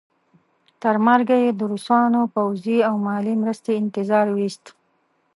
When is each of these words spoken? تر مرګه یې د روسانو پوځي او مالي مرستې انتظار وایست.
تر 0.81 0.95
مرګه 1.05 1.35
یې 1.43 1.51
د 1.55 1.61
روسانو 1.71 2.21
پوځي 2.35 2.77
او 2.87 2.95
مالي 3.07 3.33
مرستې 3.41 3.71
انتظار 3.81 4.25
وایست. 4.31 4.65